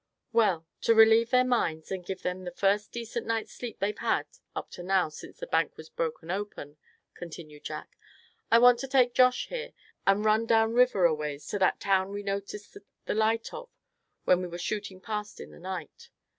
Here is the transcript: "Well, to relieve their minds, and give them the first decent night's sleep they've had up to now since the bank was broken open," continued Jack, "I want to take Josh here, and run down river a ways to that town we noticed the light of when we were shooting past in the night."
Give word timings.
"Well, 0.33 0.65
to 0.81 0.95
relieve 0.95 1.29
their 1.29 1.43
minds, 1.45 1.91
and 1.91 2.03
give 2.03 2.23
them 2.23 2.43
the 2.43 2.49
first 2.51 2.91
decent 2.91 3.27
night's 3.27 3.53
sleep 3.53 3.77
they've 3.77 3.95
had 3.99 4.25
up 4.55 4.71
to 4.71 4.81
now 4.81 5.09
since 5.09 5.37
the 5.39 5.45
bank 5.45 5.77
was 5.77 5.89
broken 5.91 6.31
open," 6.31 6.77
continued 7.13 7.65
Jack, 7.65 7.95
"I 8.49 8.57
want 8.57 8.79
to 8.79 8.87
take 8.87 9.13
Josh 9.13 9.49
here, 9.49 9.73
and 10.07 10.25
run 10.25 10.47
down 10.47 10.73
river 10.73 11.05
a 11.05 11.13
ways 11.13 11.45
to 11.49 11.59
that 11.59 11.79
town 11.79 12.09
we 12.09 12.23
noticed 12.23 12.75
the 13.05 13.13
light 13.13 13.53
of 13.53 13.69
when 14.23 14.41
we 14.41 14.47
were 14.47 14.57
shooting 14.57 15.01
past 15.01 15.39
in 15.39 15.51
the 15.51 15.59
night." 15.59 16.09